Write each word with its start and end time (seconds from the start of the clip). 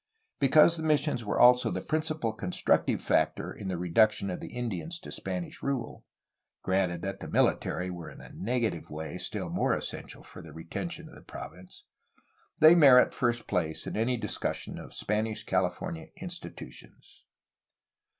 Because 0.39 0.77
the 0.77 0.83
missions 0.83 1.23
were 1.23 1.39
also 1.39 1.69
the 1.69 1.79
principal 1.79 2.33
constructive 2.33 3.03
factor 3.03 3.53
in 3.53 3.67
the 3.67 3.77
reduction 3.77 4.31
of 4.31 4.39
the 4.39 4.51
Indians 4.51 4.97
to 5.01 5.11
Spanish 5.11 5.61
rule,— 5.61 6.03
^granted 6.65 7.01
that 7.01 7.19
the 7.19 7.27
military 7.27 7.91
were 7.91 8.09
in 8.09 8.19
a 8.19 8.33
negative 8.33 8.89
way 8.89 9.19
still 9.19 9.51
more 9.51 9.73
essential 9.73 10.23
for 10.23 10.41
the 10.41 10.53
retention 10.53 11.07
of 11.07 11.13
the 11.13 11.21
province,— 11.21 11.83
they 12.61 12.73
merit 12.73 13.13
first 13.13 13.45
place 13.45 13.85
in 13.85 13.95
any 13.95 14.17
discussion 14.17 14.79
of 14.79 14.95
Spanish 14.95 15.43
Californian 15.43 16.09
institutions. 16.19 17.23